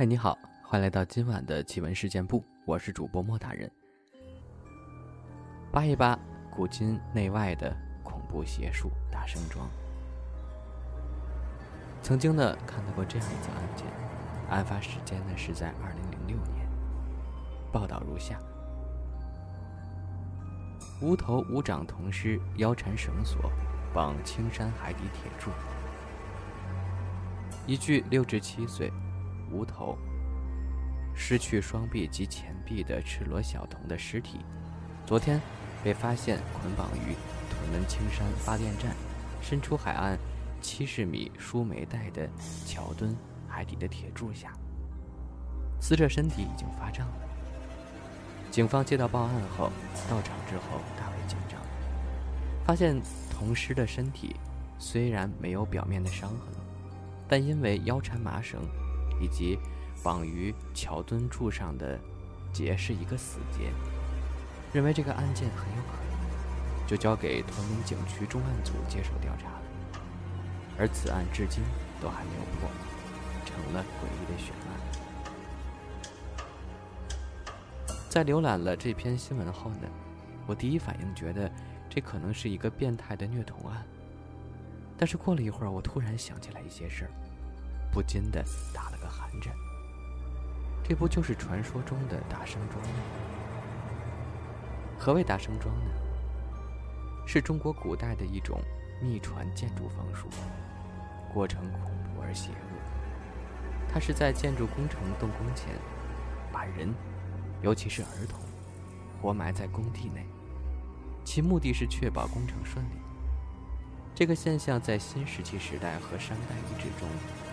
[0.00, 3.70] 嗨，你好，欢迎来到今晚的奇闻事件部，我是主播莫大人。
[5.70, 6.18] 扒一扒
[6.50, 9.68] 古今内外的恐怖邪术大圣庄。
[12.00, 13.86] 曾经呢看到过这样一则案件，
[14.48, 16.66] 案发时间呢是在二零零六年。
[17.70, 18.40] 报道如下：
[21.02, 23.52] 无头无掌铜尸腰缠绳索，
[23.92, 25.50] 绑青山海底铁柱，
[27.66, 28.90] 一具六至七岁。
[29.50, 29.96] 无头、
[31.14, 34.40] 失去双臂及前臂的赤裸小童的尸体，
[35.06, 35.40] 昨天
[35.82, 37.14] 被发现捆绑于
[37.50, 38.94] 屯门青山发电站
[39.42, 40.18] 伸出海岸
[40.60, 42.28] 七十米输煤带的
[42.66, 43.16] 桥墩
[43.48, 44.52] 海底的铁柱下。
[45.80, 47.14] 死者身体已经发胀了。
[48.50, 49.70] 警方接到报案后
[50.08, 51.60] 到场之后大为紧张，
[52.66, 54.36] 发现童尸的身体
[54.78, 56.54] 虽然没有表面的伤痕，
[57.28, 58.60] 但因为腰缠麻绳。
[59.20, 59.58] 以及
[60.02, 62.00] 绑于桥墩柱上的
[62.52, 63.70] 结是一个死结，
[64.72, 69.60] 认为这个案件很有可能，就交给屯门警区重案组接手调查了。
[70.78, 71.62] 而此案至今
[72.00, 72.68] 都还没有破，
[73.44, 74.70] 成了诡异的悬案。
[78.08, 79.86] 在浏览了这篇新闻后呢，
[80.46, 81.48] 我第一反应觉得
[81.88, 83.84] 这可能是一个变态的虐童案，
[84.96, 87.10] 但是过了一会儿，我突然想起来一些事儿。
[87.92, 89.54] 不禁的打了个寒颤。
[90.82, 93.00] 这不就是传说中的大生庄吗？
[94.98, 95.90] 何谓大生庄呢？
[97.26, 98.60] 是中国古代的一种
[99.00, 100.28] 秘传建筑方术，
[101.32, 102.56] 过程恐怖而邪恶。
[103.92, 105.68] 它是在建筑工程动工前，
[106.52, 106.92] 把人，
[107.62, 108.40] 尤其是儿童，
[109.22, 110.26] 活埋在工地内，
[111.24, 113.09] 其目的是确保工程顺利。
[114.14, 117.08] 这个现象在新石器时代和商代遗址中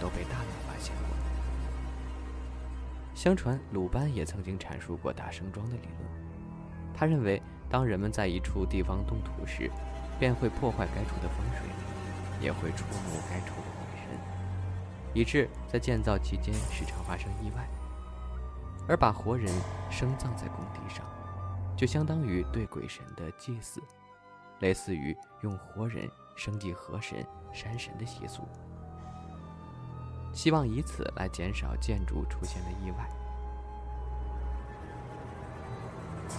[0.00, 1.16] 都被大量发现过。
[3.14, 6.94] 相传鲁班也曾经阐述过大生庄的理论。
[6.94, 9.70] 他认为，当人们在一处地方动土时，
[10.18, 11.66] 便会破坏该处的风水，
[12.40, 14.18] 也会触怒该处的鬼神，
[15.14, 17.68] 以致在建造期间时常发生意外。
[18.88, 19.46] 而把活人
[19.90, 21.04] 生葬在工地上，
[21.76, 23.82] 就相当于对鬼神的祭祀，
[24.60, 26.08] 类似于用活人。
[26.34, 28.42] 升祭河神、山神的习俗，
[30.32, 33.08] 希望以此来减少建筑出现的意外。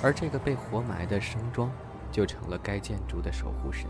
[0.02, 1.72] 而这个被活埋的生庄，
[2.12, 3.88] 就成了该建筑的守护神，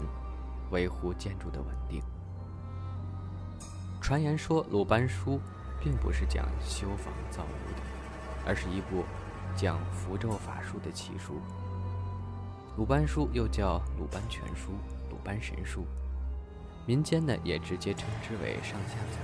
[0.72, 2.02] 维护建筑的稳定。
[4.02, 5.38] 传言说，《鲁班书》
[5.81, 7.81] 并不是讲修房造屋的，
[8.46, 9.06] 而是一部
[9.56, 11.35] 讲符咒法术的奇书。
[12.78, 14.72] 《鲁班书》又叫《鲁班全书》。
[15.23, 15.85] 鲁班神书，
[16.85, 19.19] 民间呢也直接称之为上下册，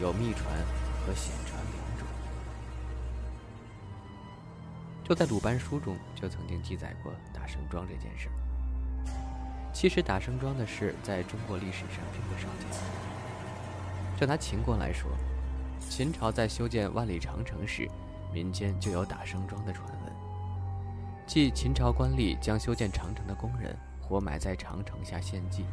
[0.00, 0.46] 有秘传
[1.04, 2.08] 和显传两种。
[5.04, 8.30] 就在鲁班书中，就曾经记载过打生庄这件事。
[9.74, 12.80] 其实打生庄的事在中国历史上并不少见。
[14.18, 15.10] 就拿秦国来说，
[15.90, 17.86] 秦朝在修建万里长城时，
[18.32, 20.12] 民间就有打生庄的传闻，
[21.26, 23.76] 即秦朝官吏将修建长城的工人。
[24.10, 25.64] 活埋在长城下献祭。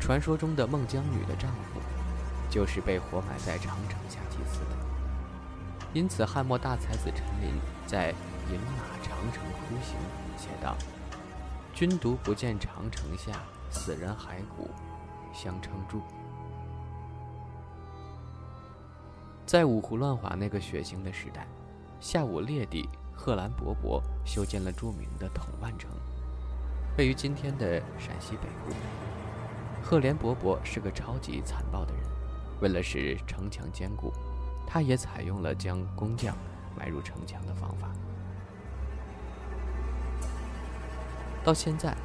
[0.00, 1.78] 传说中的孟姜女的丈夫，
[2.48, 4.70] 就是被活埋在长城下祭祀的。
[5.92, 8.10] 因此，汉末大才子陈琳在
[8.50, 8.72] 《饮马
[9.02, 9.98] 长城哭行》
[10.40, 10.74] 写道
[11.74, 13.32] ：“君独不见长城下，
[13.70, 14.70] 死人骸骨
[15.34, 16.00] 相称柱。”
[19.44, 21.46] 在五胡乱华那个血腥的时代，
[22.00, 25.90] 夏武烈帝贺兰勃勃修建了著名的统万城。
[26.98, 28.74] 位于今天的陕西北部，
[29.82, 32.02] 赫连勃勃是个超级残暴的人。
[32.60, 34.12] 为了使城墙坚固，
[34.66, 36.36] 他也采用了将工匠
[36.76, 37.90] 埋入城墙的方法。
[41.42, 41.96] 到现在，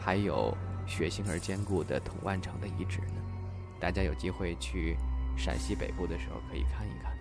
[0.00, 0.56] 还有
[0.86, 3.20] 血腥而坚固的统万城的遗址呢。
[3.78, 4.96] 大家有机会去
[5.36, 7.12] 陕西北部的时候，可以看一看。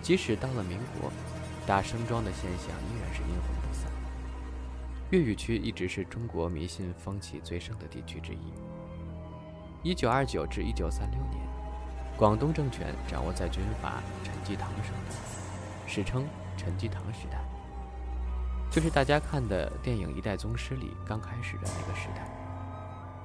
[0.00, 1.10] 即使到了民国，
[1.66, 3.90] 打生庄的现象依然是阴魂不散。
[5.14, 8.52] 粤语区一直是中国迷信风气最盛的地区之一。
[9.84, 11.40] 一九二九至一九三六年，
[12.16, 15.16] 广东政权掌握在军阀陈济棠手中，
[15.86, 16.26] 史称
[16.56, 17.38] 陈济棠时代，
[18.72, 22.26] 就是大家看的电影《一代宗师》里刚开始的那个时代。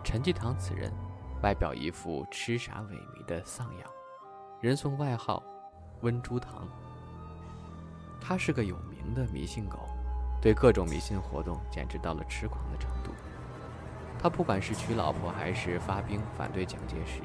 [0.03, 0.93] 陈济棠此人，
[1.41, 3.89] 外表一副痴傻萎靡的丧样，
[4.61, 5.41] 人送外号
[6.01, 6.67] “温猪堂”。
[8.21, 9.89] 他是个有名的迷信狗。
[10.41, 13.11] 对各种迷信活动简直到了痴狂的程度。
[14.21, 17.21] 他不管是娶老婆还是发兵反对蒋介石，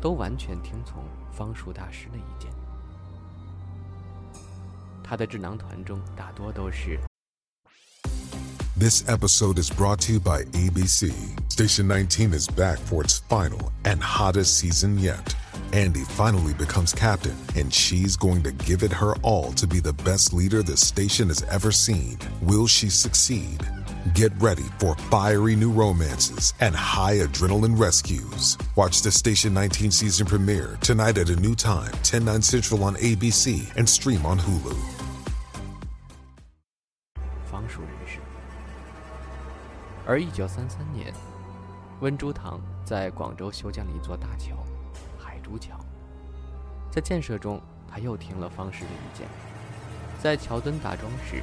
[0.00, 2.50] 都完全听从方术大师的意见。
[5.02, 6.98] 他的智囊团中大多都是。
[8.78, 11.12] This episode is brought to you by ABC.
[11.48, 15.34] Station 19 is back for its final and hottest season yet.
[15.73, 19.93] Andy finally becomes captain, and she's going to give it her all to be the
[20.03, 22.17] best leader the station has ever seen.
[22.41, 23.59] Will she succeed?
[24.13, 28.57] Get ready for fiery new romances and high adrenaline rescues.
[28.75, 32.95] Watch the Station 19 season premiere tonight at a new time, 10 9 Central on
[32.97, 34.75] ABC and stream on Hulu.
[37.51, 38.19] 方术人士。
[40.05, 41.13] 而1933年，
[42.01, 44.55] 温朱堂在广州修建了一座大桥。
[45.50, 45.76] 朱桥，
[46.92, 49.26] 在建设中，他又听了方士的意见，
[50.22, 51.42] 在桥墩打桩时，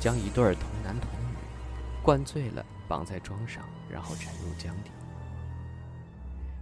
[0.00, 1.36] 将一对童男童女
[2.02, 4.90] 灌醉了，绑在桩上，然后沉入江底。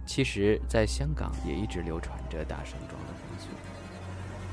[0.05, 3.47] 其实，在香港也一直流传着打声桩的风俗。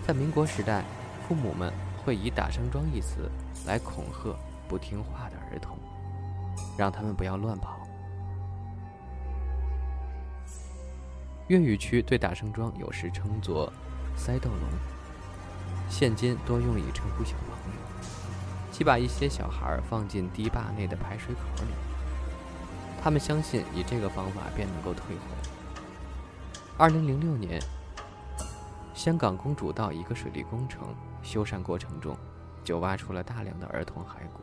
[0.06, 0.84] 在民国时代，
[1.26, 1.73] 父母们
[2.05, 3.29] 会以“打声桩”一词
[3.67, 4.32] 来恐吓
[4.69, 5.76] 不听话的儿童，
[6.76, 7.81] 让他们不要乱跑。
[11.49, 13.73] 粤语区对打生桩有时称作
[14.15, 14.69] “塞豆龙”，
[15.89, 17.81] 现今多用以称呼小朋友，
[18.71, 21.71] 即把一些小孩放进堤坝内的排水口里。
[23.03, 25.23] 他们相信以这个方法便能够退火。
[26.77, 27.59] 二零零六年，
[28.93, 32.15] 香港公主道一个水利工程修缮过程中，
[32.62, 34.43] 就挖出了大量的儿童骸骨，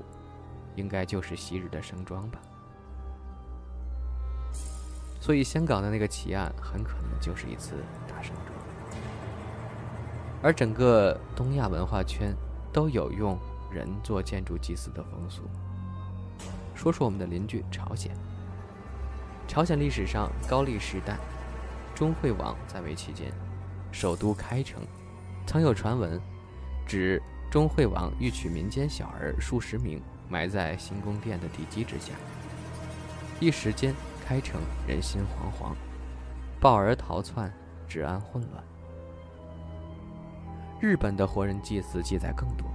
[0.76, 2.40] 应该就是昔日的生桩吧。
[5.26, 7.74] 所以，香港的那个奇案很可能就是一次
[8.08, 8.54] 大生桩，
[10.44, 12.32] 而整个东亚文化圈
[12.72, 13.36] 都有用
[13.72, 15.42] 人做建筑祭祀的风俗。
[16.76, 18.16] 说说我们的邻居朝鲜。
[19.48, 21.18] 朝鲜历史上高丽时代，
[21.96, 23.34] 钟惠王在位期间，
[23.92, 24.84] 首都开城，
[25.48, 26.22] 曾有传闻，
[26.86, 27.20] 指
[27.50, 30.00] 钟惠王欲取民间小儿数十名，
[30.30, 32.14] 埋在新宫殿的地基之下，
[33.40, 33.92] 一时间。
[34.28, 35.76] 开城人心惶惶，
[36.60, 37.54] 抱儿逃窜，
[37.88, 38.64] 治安混乱。
[40.80, 42.68] 日本的活人祭祀记载更多，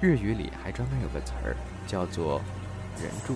[0.00, 1.54] 日语里还专门有个词儿
[1.86, 2.40] 叫做
[2.98, 3.34] “人柱”。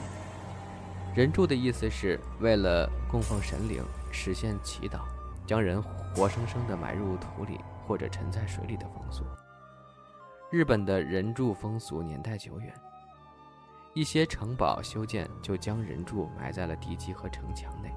[1.14, 5.00] 人柱的意思是为了供奉神灵、实现祈祷，
[5.46, 9.22] 将人活生生的埋入土里或者沉在水里的风俗。
[10.50, 12.72] 日本的人柱风俗年代久远。
[13.94, 17.90] 一些城堡修建就将人柱埋在了地基和城墙内，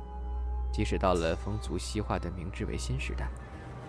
[0.71, 3.29] 即使到了风俗西化的明治维新时代，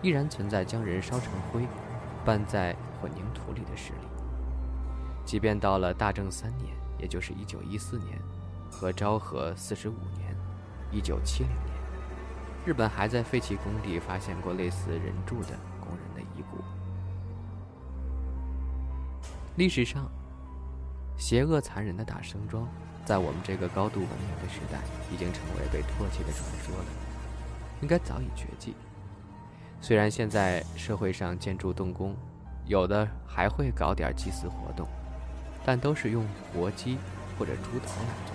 [0.02, 1.66] 依然存在将人烧成灰，
[2.24, 4.08] 拌在混凝土里的势力。
[5.24, 8.18] 即便到了大正三年，也就是一九一四年，
[8.70, 10.36] 和昭和四十五年，
[10.90, 11.74] 一九七零年，
[12.66, 16.58] 日本还在废弃工地发现过类似人柱的工人的遗骨。
[19.56, 20.10] 历史上。
[21.22, 22.66] 邪恶残忍的打生桩，
[23.04, 26.84] 在我们这个高度文明的时代，已经成为被唾弃的传说了，
[27.80, 28.74] 应该早已绝迹。
[29.80, 32.16] 虽然现在社会上建筑动工，
[32.66, 34.88] 有的还会搞点祭祀活动，
[35.64, 36.98] 但都是用活鸡
[37.38, 38.34] 或者猪头来做。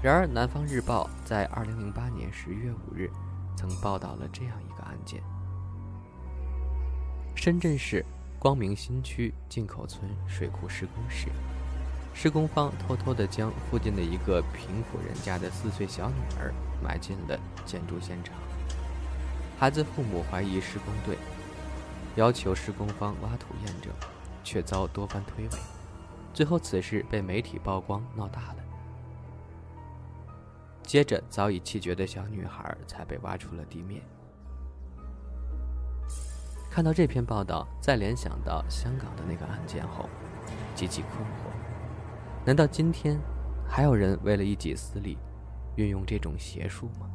[0.00, 3.10] 然而，《南方日报》在2008年10月5日，
[3.56, 5.20] 曾报道了这样一个案件：
[7.34, 8.06] 深圳市。
[8.44, 11.28] 光明新区进口村水库施工时，
[12.12, 18.36] 施工方偷偷地将附近的一个贫苦人家的四岁小女儿埋进了建筑现场。
[19.58, 21.16] 孩子父母怀疑施工队，
[22.16, 23.90] 要求施工方挖土验证，
[24.44, 25.56] 却遭多番推诿。
[26.34, 28.56] 最后，此事被媒体曝光，闹大了。
[30.82, 34.02] 接着，早已气绝的小女孩才被挖出了地面。
[36.74, 40.10] 看到这篇报道，再联想到香港的那个案件后，
[40.74, 41.54] 极其困惑：
[42.44, 43.16] 难道今天
[43.64, 45.16] 还有人为了一己私利，
[45.76, 47.08] 运用这种邪术吗？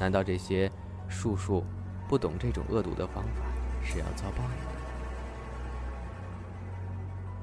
[0.00, 0.68] 难道这些
[1.06, 1.62] 术数
[2.08, 3.44] 不懂这种恶毒的方法，
[3.84, 4.50] 是要遭报应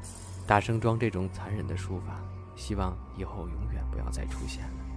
[0.01, 0.09] 的？
[0.45, 2.19] 大生庄这种残忍的术法，
[2.53, 4.92] 希望以后永远不要再出现了。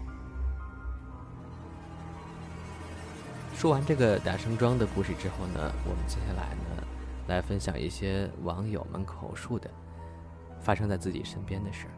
[3.56, 6.86] 说完这个打声桩的故事之后呢，我们接下来呢，
[7.26, 9.70] 来分享一些网友们口述的
[10.60, 11.92] 发生在自己身边的事儿。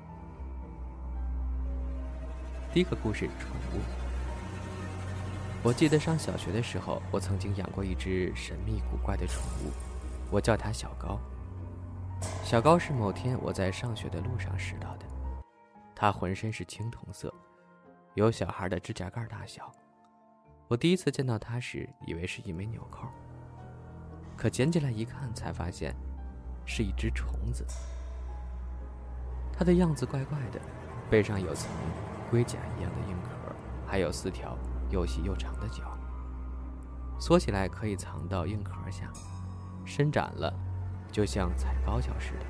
[2.72, 3.80] 第一个故事：宠物。
[5.64, 9.72] 我记得上小学的时候，我曾经养过一只神秘古怪的宠物，
[10.30, 11.18] 我叫它小高。
[12.44, 15.04] 小高是某天我在上学的路上拾到的，
[15.92, 17.34] 它浑身是青铜色，
[18.14, 19.72] 有小孩的指甲盖大小。
[20.68, 23.08] 我第一次见到它时，以为是一枚纽扣，
[24.36, 25.96] 可捡起来一看，才发现
[26.66, 27.64] 是一只虫子。
[29.50, 30.60] 它的样子怪怪的，
[31.08, 31.70] 背上有层
[32.30, 33.56] 龟甲一样的硬壳，
[33.86, 34.58] 还有四条
[34.90, 35.96] 又细又长的脚。
[37.18, 39.10] 缩起来可以藏到硬壳下，
[39.86, 40.52] 伸展了，
[41.10, 42.46] 就像踩高跷似的，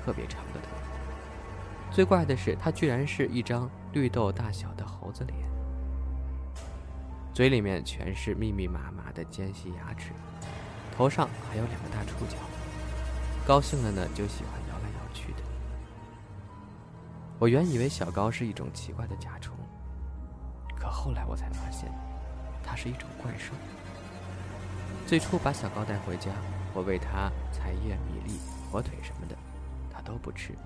[0.00, 0.70] 特别长的腿。
[1.90, 5.57] 最怪的是，它居然是一张绿豆大小的猴子脸。
[7.38, 10.10] 嘴里面全是密密麻麻的尖细牙齿，
[10.90, 12.36] 头上还有两个大触角，
[13.46, 15.38] 高兴了呢就喜欢摇来摇去的。
[17.38, 19.54] 我原以为小高是一种奇怪的甲虫，
[20.76, 21.88] 可后来我才发现，
[22.60, 23.54] 它是一种怪兽。
[25.06, 26.32] 最初把小高带回家，
[26.74, 29.36] 我喂它菜叶、米粒、火腿什么的，
[29.88, 30.58] 它都不吃。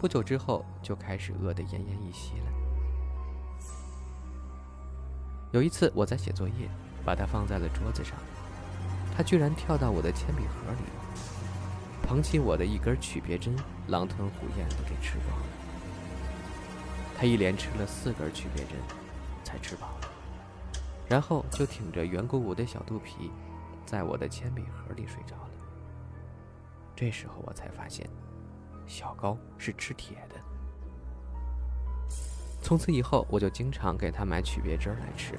[0.00, 2.67] 不久之后就开始饿得奄奄一息了。
[5.50, 6.68] 有一次，我在写作业，
[7.04, 8.18] 把它放在了桌子上，
[9.16, 15.46] 它居然跳到我的铅笔盒里，捧起我的一根曲别针，狼吞虎咽的给吃光了。
[17.16, 18.76] 它一连吃了四根曲别针，
[19.42, 20.08] 才吃饱了，
[21.08, 23.30] 然后就挺着圆鼓鼓的小肚皮，
[23.86, 25.50] 在我的铅笔盒里睡着了。
[26.94, 28.06] 这时候我才发现，
[28.86, 30.36] 小高是吃铁的。
[32.60, 35.38] 从此以后，我就经常给它买曲别针来吃，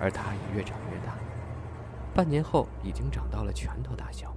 [0.00, 1.14] 而它也越长越大，
[2.14, 4.34] 半年后已经长到了拳头大小。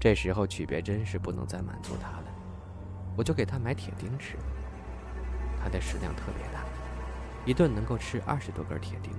[0.00, 2.24] 这时候曲别针是不能再满足它了，
[3.16, 4.36] 我就给它买铁钉吃。
[5.60, 6.64] 它的食量特别大，
[7.44, 9.18] 一顿能够吃二十多根铁钉呢。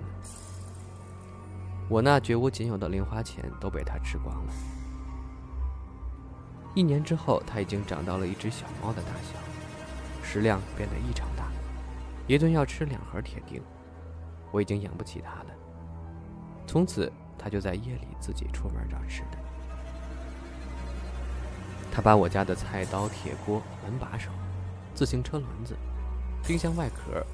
[1.89, 4.53] 我那绝无仅有的零花钱都被它吃光了。
[6.73, 9.37] 一年之后，它已经长到了一只小猫的大小。
[10.23, 11.13] 食量变得异，
[12.27, 13.63] 一顿要吃两盒铁钉，
[14.51, 15.49] 我已经养不起它了。
[16.67, 19.37] 从此，它就在夜里自己出门找吃的。
[21.89, 24.29] 它把我家的菜刀、铁锅、门把手、
[24.93, 25.75] 自行车轮子、
[26.45, 27.25] 冰箱外壳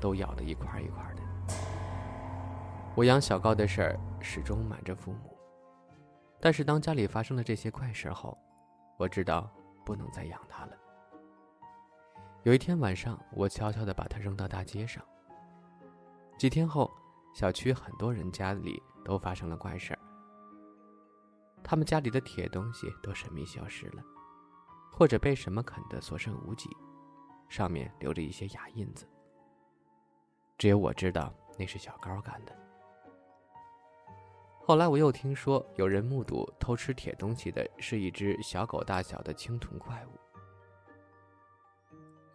[0.00, 1.54] 都咬得一块一块的。
[2.94, 5.36] 我养小高的事儿始终瞒着父母，
[6.40, 8.38] 但是当家里发生了这些怪事后，
[8.96, 9.50] 我知道
[9.84, 10.72] 不能再养它了。
[12.44, 15.04] 有一天晚上，我悄悄地把它扔到大街上。
[16.38, 16.90] 几天后，
[17.34, 19.98] 小区很多人家里都发生了怪事儿。
[21.64, 24.02] 他们家里的铁东西都神秘消失了，
[24.92, 26.70] 或者被什么啃得所剩无几，
[27.48, 29.04] 上面留着一些牙印子。
[30.56, 32.56] 只有我知道那是小高干的。
[34.60, 40.27] 后来我又听说，有人目睹偷吃铁东西的是一只小狗大小的青铜怪物。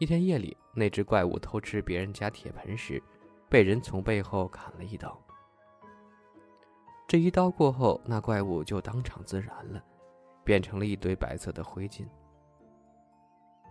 [0.04, 3.02] 一天夜里，那只怪物偷吃别人家铁盆时，
[3.50, 5.18] 被人从背后砍了一刀。
[7.08, 9.82] 这一刀过后，那怪物就当场自燃了，
[10.44, 12.06] 变成了一堆白色的灰烬。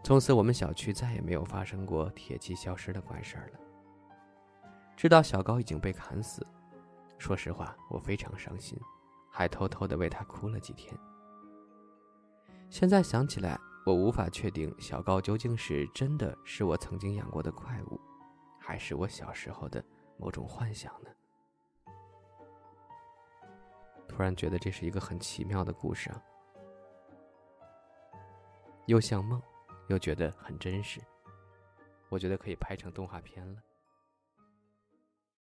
[0.03, 3.61] 从此，我们小区再也没有发生过铁器消失的怪事儿了。
[4.97, 6.47] 知道小高已经被砍死，
[7.19, 8.81] 说实话，我非常伤心，
[9.31, 10.97] 还偷偷的为他哭了几天。
[12.71, 13.61] 现在想起来。
[13.85, 18.01] 我无法确定小高究竟是真的是我曾经养过的怪物，
[18.59, 19.85] 还是我小时候的
[20.17, 21.11] 某种幻想呢？
[24.07, 26.23] 突然觉得这是一个很奇妙的故事啊，
[28.87, 29.43] 又像梦，
[29.89, 31.01] 又觉得很真实。
[32.09, 33.61] 我觉得可以拍成动画片了。